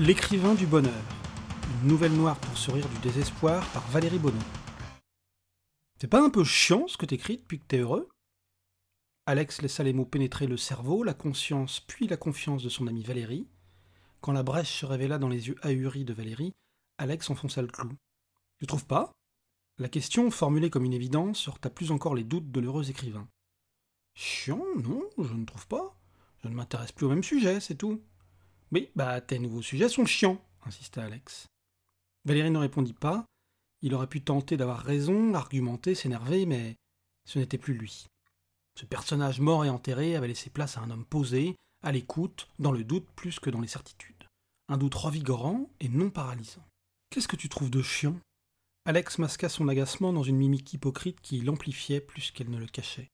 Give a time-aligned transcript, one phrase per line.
[0.00, 1.02] L'écrivain du bonheur.
[1.82, 4.38] Une nouvelle noire pour sourire du désespoir par Valérie Bonneau.
[6.00, 8.08] C'est pas un peu chiant ce que t'écris depuis que t'es heureux?
[9.26, 13.02] Alex laissa les mots pénétrer le cerveau, la conscience puis la confiance de son amie
[13.02, 13.48] Valérie.
[14.20, 16.52] Quand la brèche se révéla dans les yeux ahuris de Valérie,
[16.98, 17.90] Alex enfonça le clou.
[18.60, 19.10] Tu trouves pas?
[19.78, 23.26] La question, formulée comme une évidence, heurta plus encore les doutes de l'heureux écrivain.
[24.14, 25.98] Chiant, non, je ne trouve pas.
[26.44, 28.00] Je ne m'intéresse plus au même sujet, c'est tout.
[28.70, 31.46] Oui, bah tes nouveaux sujets sont chiants, insista Alex.
[32.24, 33.24] Valérie ne répondit pas.
[33.80, 36.76] Il aurait pu tenter d'avoir raison, argumenter, s'énerver, mais
[37.24, 38.06] ce n'était plus lui.
[38.78, 42.72] Ce personnage mort et enterré avait laissé place à un homme posé, à l'écoute, dans
[42.72, 44.28] le doute plus que dans les certitudes.
[44.68, 46.64] Un doute revigorant et non paralysant.
[47.10, 48.18] Qu'est-ce que tu trouves de chiant?
[48.84, 53.08] Alex masqua son agacement dans une mimique hypocrite qui l'amplifiait plus qu'elle ne le cachait.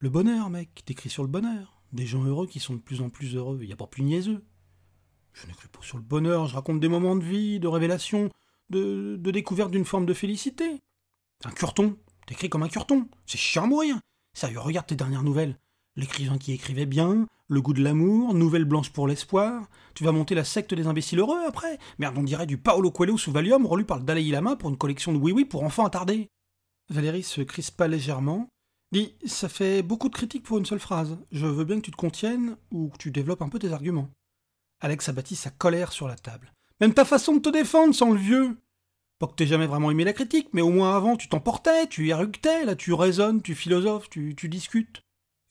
[0.00, 1.80] Le bonheur, mec, t'écris sur le bonheur.
[1.92, 4.44] Des gens heureux qui sont de plus en plus heureux, n'y a pas plus niaiseux.
[5.36, 8.30] Je n'écris pas sur le bonheur, je raconte des moments de vie, de révélation,
[8.70, 10.80] de, de découverte d'une forme de félicité.
[11.44, 14.00] Un curton, t'écris comme un curton, c'est chiant à.
[14.32, 15.58] Sérieux, regarde tes dernières nouvelles.
[15.94, 19.68] L'écrivain qui écrivait bien, le goût de l'amour, nouvelle blanche pour l'espoir.
[19.94, 23.18] Tu vas monter la secte des imbéciles heureux après Merde, on dirait du Paolo Coelho
[23.18, 26.28] sous Valium relu par le Dalai Lama pour une collection de oui-oui pour enfants attardés.
[26.88, 28.48] Valérie se crispa légèrement.
[28.92, 31.18] Dis, ça fait beaucoup de critiques pour une seule phrase.
[31.32, 34.08] Je veux bien que tu te contiennes ou que tu développes un peu tes arguments.
[34.80, 36.52] Alex abattit sa colère sur la table.
[36.80, 38.60] Même ta façon de te défendre sans le vieux.
[39.18, 42.08] Pas que t'aies jamais vraiment aimé la critique, mais au moins avant tu t'emportais, tu
[42.08, 45.02] éructais, là tu raisonnes, tu philosophes, tu, tu discutes.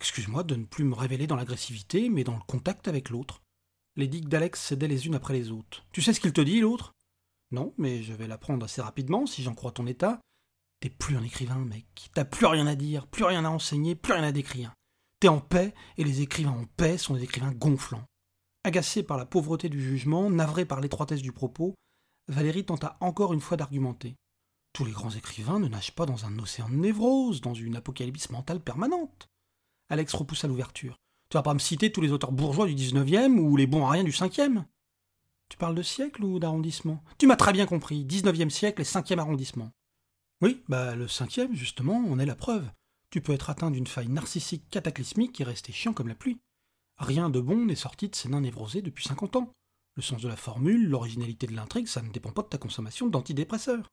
[0.00, 3.40] Excuse-moi de ne plus me révéler dans l'agressivité, mais dans le contact avec l'autre.
[3.96, 5.86] Les digues d'Alex cédaient les unes après les autres.
[5.92, 6.94] Tu sais ce qu'il te dit, l'autre?
[7.52, 10.20] Non, mais je vais l'apprendre assez rapidement, si j'en crois ton état.
[10.80, 12.10] T'es plus un écrivain, mec.
[12.12, 14.74] T'as plus rien à dire, plus rien à enseigner, plus rien à décrire.
[15.20, 18.04] T'es en paix, et les écrivains en paix sont des écrivains gonflants.
[18.66, 21.74] Agacé par la pauvreté du jugement, navré par l'étroitesse du propos,
[22.28, 24.16] Valérie tenta encore une fois d'argumenter.
[24.72, 28.30] Tous les grands écrivains ne nagent pas dans un océan de névrose, dans une apocalypse
[28.30, 29.28] mentale permanente.
[29.90, 30.96] Alex repoussa l'ouverture.
[31.28, 33.90] Tu vas pas me citer tous les auteurs bourgeois du 19e ou les bons à
[33.90, 34.64] rien du 5e
[35.50, 39.18] Tu parles de siècle ou d'arrondissement Tu m'as très bien compris, 19e siècle et 5e
[39.18, 39.72] arrondissement.
[40.40, 42.66] Oui, bah le 5e, justement, on est la preuve.
[43.10, 46.40] Tu peux être atteint d'une faille narcissique cataclysmique et rester chiant comme la pluie.
[46.98, 49.52] Rien de bon n'est sorti de ces nains névrosés depuis 50 ans.
[49.96, 53.06] Le sens de la formule, l'originalité de l'intrigue, ça ne dépend pas de ta consommation
[53.08, 53.88] d'antidépresseurs.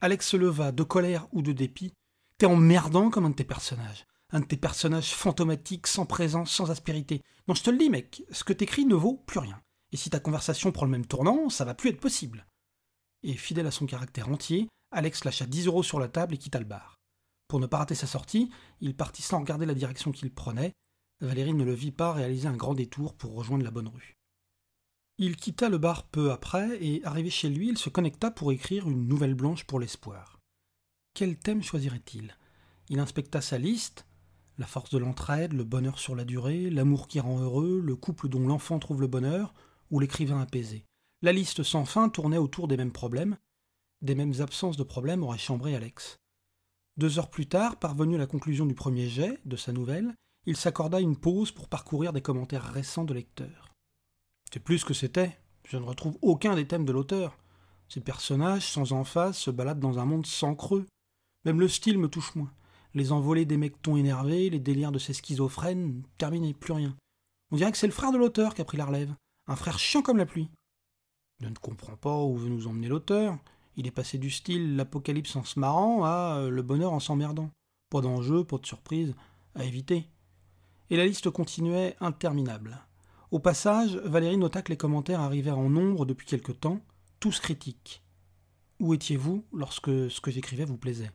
[0.00, 1.92] Alex se leva, de colère ou de dépit.
[2.38, 4.06] T'es emmerdant comme un de tes personnages.
[4.30, 7.22] Un de tes personnages fantomatiques, sans présence, sans aspérité.
[7.46, 9.60] Non, je te le dis, mec, ce que t'écris ne vaut plus rien.
[9.92, 12.46] Et si ta conversation prend le même tournant, ça va plus être possible.
[13.22, 16.58] Et fidèle à son caractère entier, Alex lâcha 10 euros sur la table et quitta
[16.58, 16.96] le bar.
[17.48, 18.50] Pour ne pas rater sa sortie,
[18.80, 20.72] il partit sans regarder la direction qu'il prenait,
[21.20, 24.16] Valérie ne le vit pas réaliser un grand détour pour rejoindre la bonne rue.
[25.18, 28.88] Il quitta le bar peu après, et arrivé chez lui, il se connecta pour écrire
[28.88, 30.40] une nouvelle blanche pour l'espoir.
[31.14, 32.36] Quel thème choisirait-il?
[32.88, 34.06] Il inspecta sa liste
[34.58, 38.28] la force de l'entraide, le bonheur sur la durée, l'amour qui rend heureux, le couple
[38.28, 39.52] dont l'enfant trouve le bonheur,
[39.90, 40.86] ou l'écrivain apaisé.
[41.22, 43.36] La liste sans fin tournait autour des mêmes problèmes.
[44.02, 46.20] Des mêmes absences de problèmes aurait chambré Alex.
[46.96, 50.14] Deux heures plus tard, parvenu à la conclusion du premier jet de sa nouvelle,
[50.46, 53.72] il s'accorda une pause pour parcourir des commentaires récents de lecteurs.
[54.52, 55.38] C'est plus que c'était.
[55.64, 57.38] Je ne retrouve aucun des thèmes de l'auteur.
[57.88, 60.86] Ces personnages, sans emphase, se baladent dans un monde sans creux.
[61.44, 62.52] Même le style me touche moins.
[62.94, 66.94] Les envolées des mectons énervés, les délires de ces schizophrènes, terminé, plus rien.
[67.50, 69.14] On dirait que c'est le frère de l'auteur qui a pris la relève.
[69.46, 70.50] Un frère chiant comme la pluie.
[71.40, 73.38] Je ne comprends pas où veut nous emmener l'auteur.
[73.76, 77.50] Il est passé du style l'apocalypse en se marrant à euh, le bonheur en s'emmerdant.
[77.90, 79.14] Pas d'enjeu, pas de surprise,
[79.54, 80.08] à éviter
[80.90, 82.86] et la liste continuait interminable.
[83.30, 86.80] Au passage, Valérie nota que les commentaires arrivaient en nombre depuis quelque temps,
[87.20, 88.02] tous critiques.
[88.80, 91.10] Où étiez-vous lorsque ce que j'écrivais vous plaisait?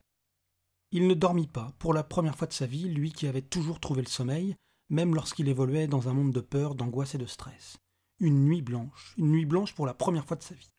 [0.91, 3.79] Il ne dormit pas, pour la première fois de sa vie, lui qui avait toujours
[3.79, 4.55] trouvé le sommeil,
[4.89, 7.77] même lorsqu'il évoluait dans un monde de peur, d'angoisse et de stress.
[8.19, 10.71] Une nuit blanche, une nuit blanche pour la première fois de sa vie.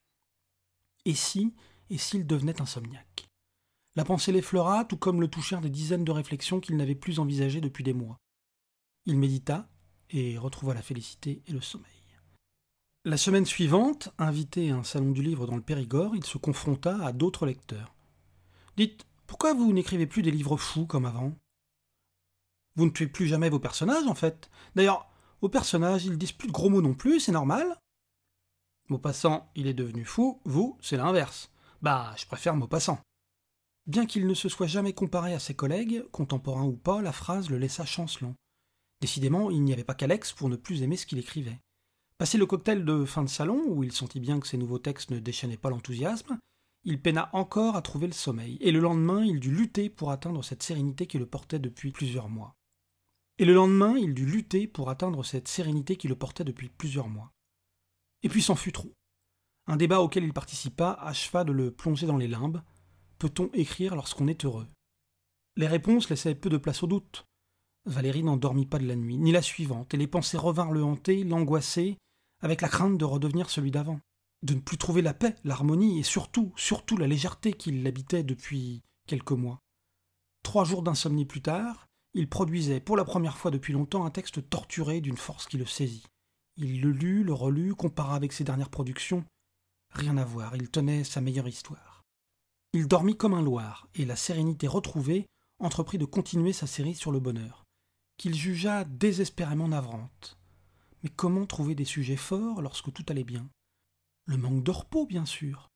[1.04, 1.54] Et si,
[1.90, 3.28] et s'il devenait insomniaque?
[3.96, 7.60] La pensée l'effleura, tout comme le touchèrent des dizaines de réflexions qu'il n'avait plus envisagées
[7.60, 8.18] depuis des mois.
[9.06, 9.68] Il médita
[10.10, 11.86] et retrouva la félicité et le sommeil.
[13.04, 17.02] La semaine suivante, invité à un salon du livre dans le Périgord, il se confronta
[17.02, 17.94] à d'autres lecteurs.
[18.76, 21.32] Dites, pourquoi vous n'écrivez plus des livres fous comme avant?
[22.76, 24.50] Vous ne tuez plus jamais vos personnages, en fait.
[24.74, 25.08] D'ailleurs,
[25.40, 27.78] vos personnages, ils disent plus de gros mots non plus, c'est normal.
[28.90, 31.50] Maupassant, il est devenu fou, vous, c'est l'inverse.
[31.80, 33.00] Bah, je préfère Maupassant.
[33.86, 37.48] Bien qu'il ne se soit jamais comparé à ses collègues, contemporains ou pas, la phrase
[37.48, 38.34] le laissa chancelant.
[39.00, 41.60] Décidément, il n'y avait pas qu'Alex pour ne plus aimer ce qu'il écrivait.
[42.18, 45.10] Passé le cocktail de fin de salon, où il sentit bien que ses nouveaux textes
[45.10, 46.38] ne déchaînaient pas l'enthousiasme,
[46.84, 50.42] il peina encore à trouver le sommeil, et le lendemain il dut lutter pour atteindre
[50.42, 52.56] cette sérénité qui le portait depuis plusieurs mois.
[53.38, 57.08] Et le lendemain il dut lutter pour atteindre cette sérénité qui le portait depuis plusieurs
[57.08, 57.32] mois.
[58.22, 58.94] Et puis c'en fut trop.
[59.66, 62.62] Un débat auquel il participa acheva de le plonger dans les limbes.
[63.18, 64.66] Peut-on écrire lorsqu'on est heureux?
[65.56, 67.26] Les réponses laissaient peu de place au doute.
[67.86, 71.24] Valérie n'endormit pas de la nuit, ni la suivante, et les pensées revinrent le hanter,
[71.24, 71.96] l'angoisser,
[72.42, 74.00] avec la crainte de redevenir celui d'avant
[74.42, 78.82] de ne plus trouver la paix, l'harmonie et surtout, surtout la légèreté qui l'habitait depuis
[79.06, 79.60] quelques mois.
[80.42, 84.48] Trois jours d'insomnie plus tard, il produisait pour la première fois depuis longtemps un texte
[84.48, 86.06] torturé d'une force qui le saisit.
[86.56, 89.24] Il le lut, le relut, compara avec ses dernières productions.
[89.90, 92.02] Rien à voir, il tenait sa meilleure histoire.
[92.72, 95.26] Il dormit comme un loir, et la sérénité retrouvée,
[95.58, 97.59] entreprit de continuer sa série sur le bonheur,
[98.20, 100.38] qu'il jugea désespérément navrante.
[101.02, 103.48] Mais comment trouver des sujets forts lorsque tout allait bien?
[104.26, 105.70] Le manque de repos, bien sûr.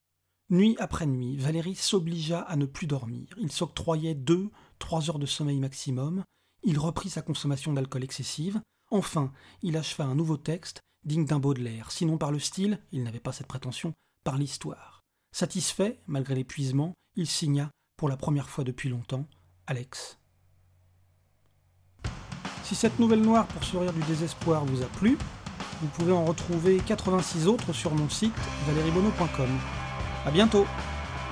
[0.51, 3.29] Nuit après nuit, Valérie s'obligea à ne plus dormir.
[3.39, 6.23] Il s'octroyait deux, trois heures de sommeil maximum.
[6.61, 8.61] Il reprit sa consommation d'alcool excessive.
[8.91, 9.33] Enfin,
[9.63, 13.33] il acheva un nouveau texte, digne d'un Baudelaire, sinon par le style, il n'avait pas
[13.33, 13.91] cette prétention,
[14.23, 15.01] par l'histoire.
[15.31, 19.25] Satisfait, malgré l'épuisement, il signa, pour la première fois depuis longtemps,
[19.65, 20.19] Alex.
[22.65, 25.19] Si cette nouvelle noire pour sourire du désespoir vous a plu,
[25.83, 28.33] vous pouvez en retrouver 86 autres sur mon site
[28.65, 29.49] valeriebono.com.
[30.25, 30.65] A bientôt